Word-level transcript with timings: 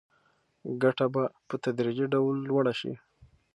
ګټه 0.81 1.05
به 1.13 1.23
په 1.47 1.55
تدریجي 1.63 2.05
ډول 2.13 2.35
لوړه 2.49 2.73
شي. 2.79 2.93